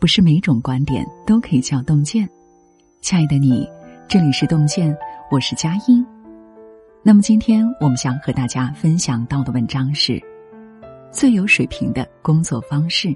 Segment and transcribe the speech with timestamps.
[0.00, 2.26] 不是每种观点都可以叫洞见。
[3.02, 3.68] 亲爱的你，
[4.08, 4.96] 这里是洞见，
[5.30, 6.04] 我是佳音。
[7.02, 10.18] 那么今天我们想和大家分享到的文章是
[11.12, 13.14] 最有水平的工作方式。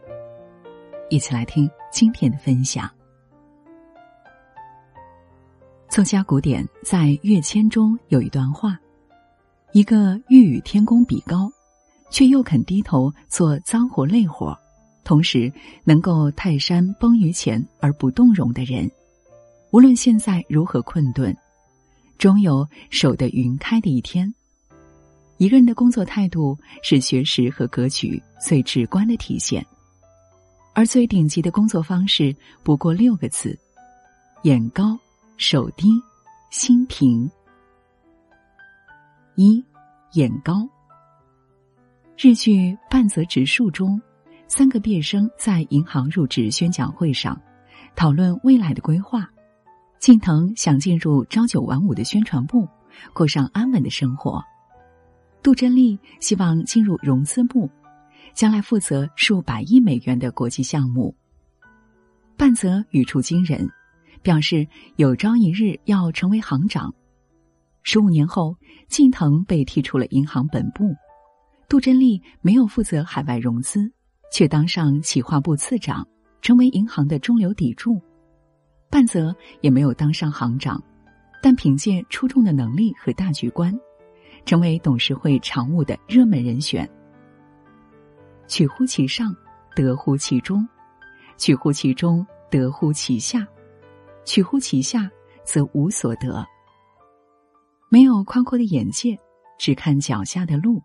[1.09, 2.91] 一起来听今天的分享。
[5.89, 8.79] 作家古典在《跃迁》中有一段话：
[9.73, 11.51] 一个欲与天公比高，
[12.11, 14.55] 却又肯低头做脏活累活。
[15.05, 15.52] 同时，
[15.84, 18.91] 能够泰山崩于前而不动容的人，
[19.70, 21.37] 无论现在如何困顿，
[22.16, 24.34] 终有守得云开的一天。
[25.37, 29.65] 一个人的工作态度是学识和格局最直观的体现，
[30.73, 33.59] 而最顶级的工作方式不过六个字：
[34.45, 34.98] 眼高、
[35.37, 35.88] 手低、
[36.51, 37.30] 心平。
[39.34, 39.62] 一，
[40.12, 40.66] 眼高。
[42.16, 44.01] 日剧《半泽直树》中。
[44.57, 47.37] 三个毕业生在银行入职宣讲会上
[47.97, 49.29] 讨论未来的规划。
[49.99, 52.65] 近藤想进入朝九晚五的宣传部，
[53.13, 54.41] 过上安稳的生活。
[55.43, 57.69] 杜真丽希望进入融资部，
[58.33, 61.13] 将来负责数百亿美元的国际项目。
[62.37, 63.68] 半泽语出惊人，
[64.22, 66.94] 表示有朝一日要成为行长。
[67.83, 68.56] 十五年后，
[68.87, 70.94] 近藤被踢出了银行本部，
[71.69, 73.91] 杜真丽没有负责海外融资。
[74.31, 76.06] 却当上企划部次长，
[76.43, 78.00] 成为银行的中流砥柱。
[78.91, 80.83] 半泽也没有当上行长，
[81.43, 83.72] 但凭借出众的能力和大局观，
[84.45, 86.89] 成为董事会常务的热门人选。
[88.47, 89.34] 取乎其上，
[89.75, 90.65] 得乎其中；
[91.37, 93.41] 取乎其中，得乎其下；
[94.25, 95.11] 取乎其下，
[95.45, 96.47] 则无所得。
[97.91, 99.19] 没有宽阔的眼界，
[99.59, 100.83] 只看脚下的路，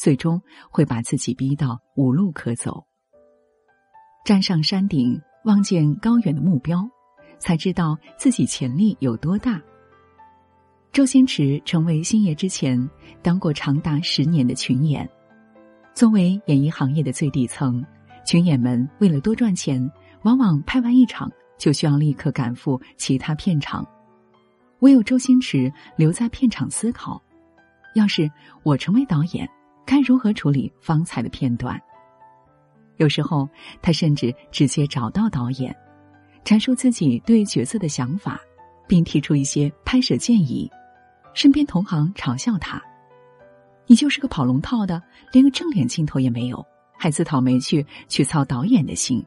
[0.00, 2.82] 最终会把自己逼到无路可走。
[4.24, 6.88] 站上山顶，望见高远的目标，
[7.38, 9.60] 才知道自己潜力有多大。
[10.90, 12.88] 周星驰成为星爷之前，
[13.20, 15.06] 当过长达十年的群演。
[15.94, 17.84] 作为演艺行业的最底层，
[18.24, 19.86] 群演们为了多赚钱，
[20.22, 23.86] 往往拍完一场就需要立刻赶赴其他片场。
[24.78, 27.20] 唯有周星驰留在片场思考：
[27.94, 28.30] 要是
[28.62, 29.46] 我成为导演，
[29.84, 31.80] 该如何处理方才的片段？
[32.96, 33.48] 有时候，
[33.80, 35.74] 他甚至直接找到导演，
[36.44, 38.40] 阐述自己对角色的想法，
[38.86, 40.70] 并提出一些拍摄建议。
[41.32, 42.82] 身边同行嘲笑他
[43.86, 45.02] ：“你就是个跑龙套的，
[45.32, 46.64] 连个正脸镜头也没有，
[46.98, 49.24] 还自讨没趣去操导演的心。”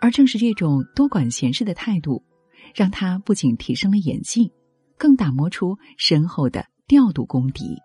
[0.00, 2.22] 而正是这种多管闲事的态度，
[2.74, 4.52] 让他不仅提升了演技，
[4.96, 7.76] 更打磨出深厚的调度功底。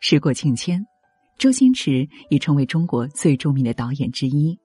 [0.00, 0.84] 时过境迁。
[1.38, 4.58] 周星驰已成为中国最著名的导演之一，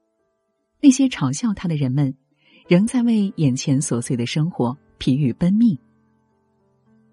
[0.82, 2.14] 那些嘲笑他的人们，
[2.68, 5.80] 仍在为眼前琐碎的生活疲于奔命。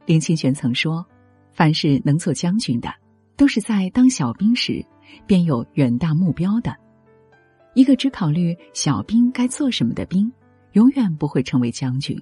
[0.05, 1.06] 林清玄曾说
[1.55, 2.93] ：“凡是能做将军的，
[3.37, 4.84] 都是在当小兵时
[5.28, 6.77] 便有远大目标的。
[7.75, 10.28] 一个只考虑小兵该做什么的兵，
[10.72, 12.21] 永远不会成为将军。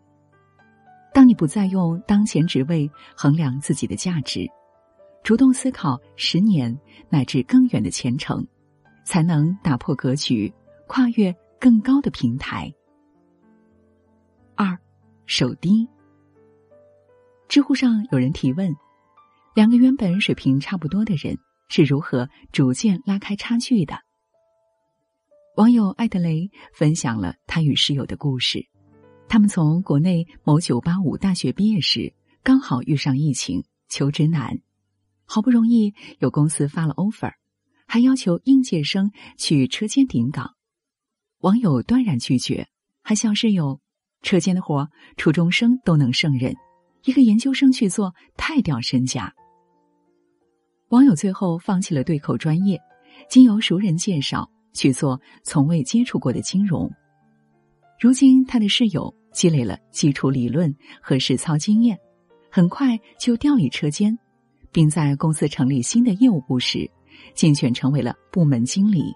[1.15, 4.47] 当你不再用当前职位衡量自己的价值。”
[5.23, 6.77] 主动思考十年
[7.09, 8.47] 乃至更远的前程，
[9.05, 10.53] 才能打破格局，
[10.87, 12.73] 跨越更高的平台。
[14.57, 14.77] 二，
[15.27, 15.87] 手低。
[17.49, 18.75] 知乎上有人提问：
[19.55, 21.37] 两个原本水平差不多的人
[21.69, 23.95] 是如何逐渐拉开差距的？
[25.57, 28.67] 网友艾德雷分享了他与室友的故事。
[29.29, 34.59] 他们从国内某985大学毕业时，刚好遇上疫情，求职难。
[35.33, 37.31] 好不容易有公司发了 offer，
[37.87, 40.57] 还要求应届生去车间顶岗，
[41.39, 42.67] 网友断然拒绝，
[43.01, 43.79] 还笑室友
[44.23, 46.57] ：“车间的活初中生都能胜任，
[47.05, 49.33] 一个研究生去做太掉身价。”
[50.91, 52.81] 网友最后放弃了对口专业，
[53.29, 56.91] 经由熟人介绍去做从未接触过的金融。
[58.01, 61.97] 如今他的室友积累了基础理论和实操经验，
[62.51, 64.19] 很快就调离车间。
[64.72, 66.91] 并在公司成立新的业务部时，
[67.34, 69.15] 竞选成为了部门经理。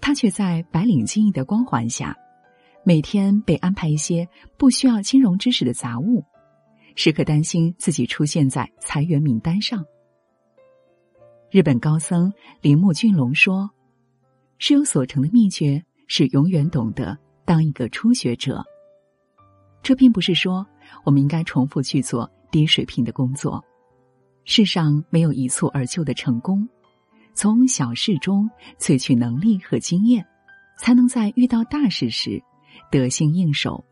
[0.00, 2.14] 他却在白领精英的光环下，
[2.84, 6.22] 每天被安排一些不需要金融知识的杂物，
[6.94, 9.82] 时刻担心自己出现在裁员名单上。
[11.50, 13.70] 日本高僧铃木俊龙说
[14.58, 17.16] ：“事有所成的秘诀是永远懂得
[17.46, 18.62] 当一个初学者。”
[19.82, 20.66] 这并不是说
[21.04, 23.64] 我们应该重复去做低水平的工作。
[24.44, 26.68] 世上没有一蹴而就的成功，
[27.32, 28.48] 从小事中
[28.78, 30.24] 萃取能力和经验，
[30.78, 32.42] 才能在遇到大事时
[32.90, 33.84] 得心应手。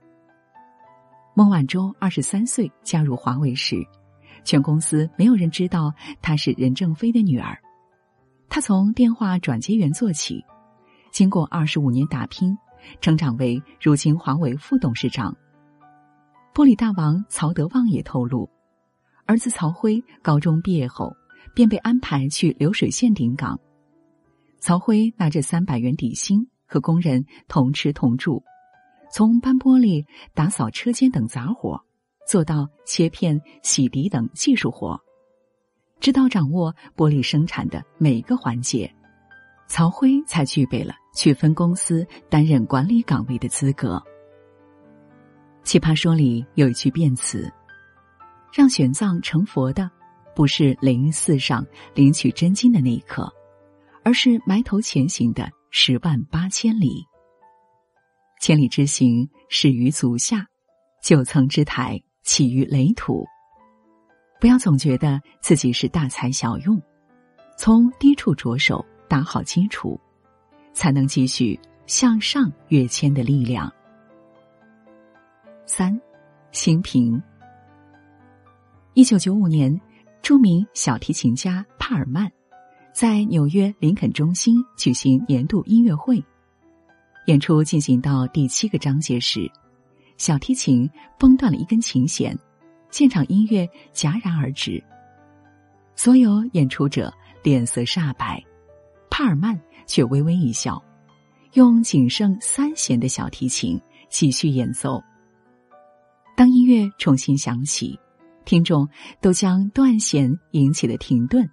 [1.34, 3.76] 孟晚舟二十三岁加入华为时，
[4.44, 7.58] 全公司没有人知道她是任正非的女儿。
[8.50, 10.44] 她从电话转接员做起，
[11.10, 12.56] 经过二十五年打拼，
[13.00, 15.34] 成长为如今华为副董事长。
[16.52, 18.50] 玻璃大王曹德旺也透露，
[19.26, 21.14] 儿子曹辉高中毕业后
[21.54, 23.58] 便被安排去流水线顶岗。
[24.60, 28.42] 曹辉拿着三百元底薪和工人同吃同住，
[29.12, 30.04] 从搬玻璃、
[30.34, 31.80] 打扫车间等杂活，
[32.28, 35.00] 做到切片、洗涤等技术活，
[36.00, 38.92] 直到掌握玻璃生产的每个环节，
[39.66, 44.02] 曹辉才具备了去分公司担任管理岗位的资格。
[45.64, 47.52] 奇葩说里有一句辩词
[48.52, 49.90] ：“让玄奘成佛的，
[50.34, 53.32] 不是雷音寺上领取真经的那一刻，
[54.04, 57.02] 而是埋头前行的十万八千里。
[58.40, 60.40] 千里之行，始于足下；
[61.02, 63.25] 九层之台，起于垒土。
[64.38, 66.81] 不要总觉得自己是大材小用，
[67.56, 69.98] 从低处着手打好基础，
[70.75, 73.72] 才能继续向上跃迁的力量。”
[75.64, 75.98] 三，
[76.50, 77.22] 心平。
[78.94, 79.80] 一九九五年，
[80.20, 82.30] 著名小提琴家帕尔曼
[82.92, 86.22] 在纽约林肯中心举行年度音乐会。
[87.26, 89.50] 演出进行到第七个章节时，
[90.18, 92.38] 小提琴崩断了一根琴弦，
[92.90, 94.82] 现场音乐戛然而止。
[95.96, 97.10] 所有演出者
[97.42, 98.44] 脸色煞白，
[99.08, 100.82] 帕尔曼却微微一笑，
[101.54, 103.80] 用仅剩三弦的小提琴
[104.10, 105.02] 继续演奏。
[106.36, 107.98] 当音乐重新响起，
[108.44, 108.88] 听众
[109.20, 111.48] 都将断弦引起的停顿，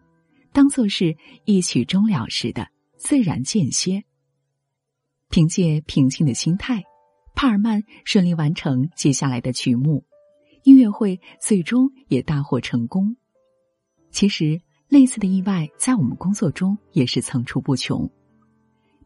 [0.51, 1.15] 当做是
[1.45, 4.03] 一曲终了时的自然间歇。
[5.29, 6.83] 凭借平静的心态，
[7.35, 10.03] 帕尔曼顺利完成接下来的曲目，
[10.63, 13.15] 音乐会最终也大获成功。
[14.11, 18.09] 其实，类似的意外在我们工作中也是层出不穷。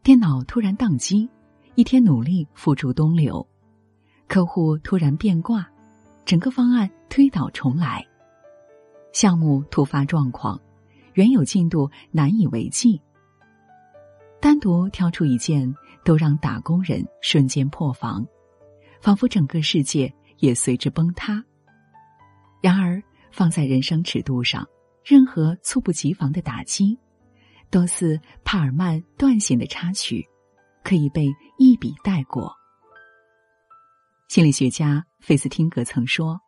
[0.02, 1.30] 电脑突然宕机，
[1.76, 3.46] 一天努力付诸东流。
[4.28, 5.70] 客户突然变卦，
[6.26, 8.02] 整个方案推倒重来；
[9.12, 10.60] 项目突发状况，
[11.14, 13.02] 原有进度难以为继。
[14.40, 15.74] 单独挑出一件，
[16.04, 18.26] 都让打工人瞬间破防，
[19.00, 21.44] 仿佛整个世界也随之崩塌。
[22.62, 24.68] 然而，放在人生尺度上，
[25.04, 26.98] 任何猝不及防的打击，
[27.70, 30.26] 都似帕尔曼断弦的插曲，
[30.84, 31.28] 可以被
[31.58, 32.54] 一笔带过。
[34.28, 36.42] 心理学家费斯汀格曾说：“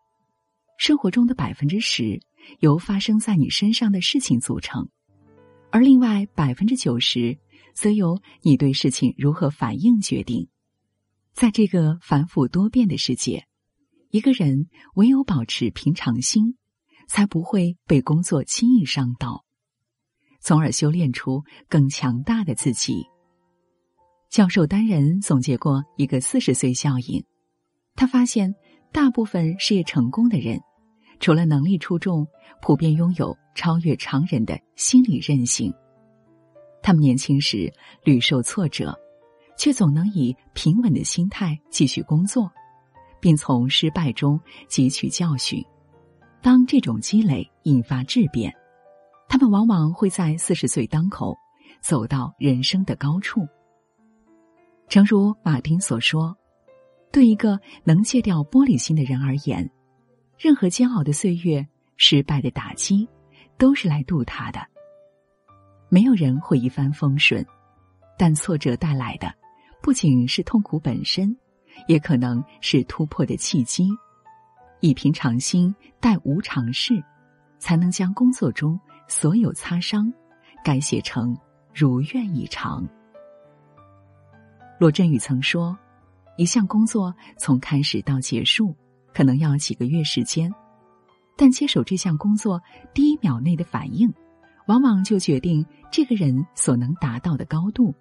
[0.78, 2.20] 生活中的百分之十
[2.60, 4.90] 由发生在你身上的事情组成，
[5.72, 7.40] 而另外百分之九十
[7.74, 10.50] 则由你对事情如何反应决定。”
[11.32, 13.46] 在这个繁复多变的世界，
[14.10, 16.58] 一个人唯有保持平常心，
[17.08, 19.46] 才不会被工作轻易伤到，
[20.42, 23.06] 从而修炼出更强大的自己。
[24.30, 27.24] 教授丹人总结过一个四十岁效应。
[27.98, 28.54] 他发现，
[28.96, 30.58] 大部分事业成功的人，
[31.20, 32.26] 除了能力出众，
[32.62, 35.74] 普遍拥有超越常人的心理韧性。
[36.82, 37.70] 他们年轻时
[38.06, 38.98] 屡受挫折，
[39.58, 42.50] 却总能以平稳的心态继续工作，
[43.20, 45.62] 并从失败中汲取教训。
[46.42, 48.50] 当这种积累引发质变，
[49.28, 51.36] 他们往往会在四十岁当口
[51.82, 53.42] 走到人生的高处。
[54.88, 56.34] 诚如马丁所说。
[57.16, 59.72] 对一个能戒掉玻璃心的人而言，
[60.38, 63.08] 任何煎熬的岁月、失败的打击，
[63.58, 64.60] 都是来渡他的。
[65.88, 67.46] 没有人会一帆风顺，
[68.18, 69.34] 但挫折带来的，
[69.82, 71.34] 不仅是痛苦本身，
[71.88, 73.88] 也可能是突破的契机。
[74.82, 77.02] 以平常心待无常事，
[77.60, 80.12] 才能将工作中所有擦伤，
[80.66, 81.34] 改写成
[81.74, 82.86] 如愿以偿。
[84.78, 85.74] 罗振宇曾说。
[86.38, 88.76] 一项工作从开始到结束，
[89.14, 90.52] 可能要几个月时间，
[91.38, 92.62] 但接手这项工作
[92.94, 94.14] 第一秒内的反应，
[94.68, 97.96] 往往就决定这个人所能达到的高度。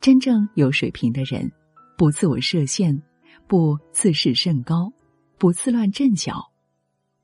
[0.00, 1.50] 真正有水平的人，
[1.96, 3.02] 不自我设限，
[3.46, 4.92] 不自视甚高，
[5.38, 6.52] 不自乱阵脚，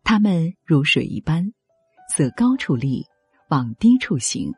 [0.03, 1.53] 他们如水一般，
[2.13, 3.05] 择高处立，
[3.49, 4.51] 往低处行，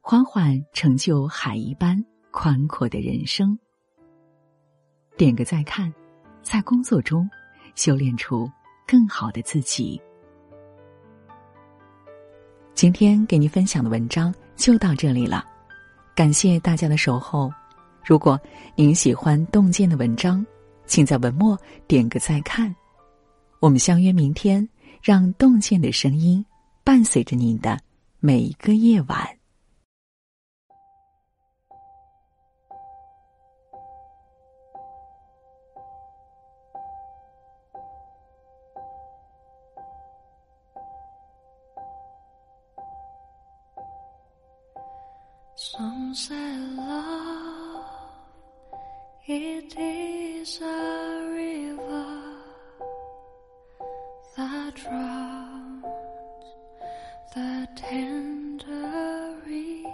[0.00, 3.58] 缓缓成就海一般宽阔的人生。
[5.16, 5.92] 点个再看，
[6.42, 7.28] 在工作中
[7.74, 8.50] 修炼出
[8.86, 10.00] 更好的自己。
[12.74, 15.44] 今天给您分享的文章就到这里了，
[16.14, 17.50] 感谢大家的守候，
[18.04, 18.38] 如果
[18.74, 20.44] 您喜欢洞见的文章，
[20.84, 21.56] 请在文末
[21.86, 22.74] 点个再看。
[23.60, 24.68] 我们相约明天，
[25.00, 26.44] 让洞见的声音
[26.82, 27.78] 伴随着您的
[28.18, 29.33] 每一个夜晚。
[54.74, 55.84] Drowns
[57.34, 59.86] the tender reed.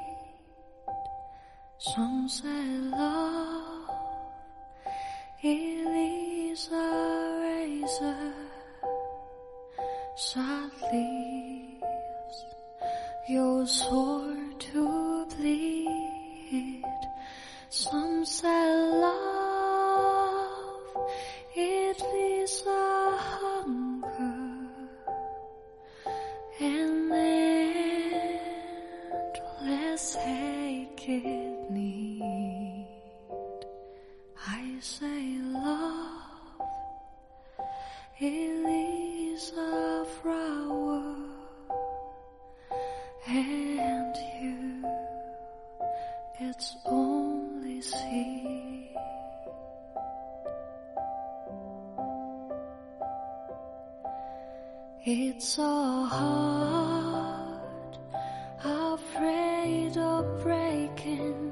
[1.79, 3.91] Some say love,
[5.43, 8.35] is a razor
[10.35, 12.45] that leaves
[13.29, 16.85] your sword to bleed.
[17.71, 19.50] Some say love,
[38.23, 41.15] it is a flower
[43.27, 44.85] and you
[46.39, 48.97] its only seed.
[55.03, 56.69] It's a heart
[58.63, 61.50] afraid of breaking